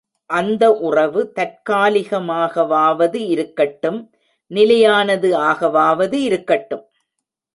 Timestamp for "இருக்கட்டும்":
3.15-3.99, 6.13-6.85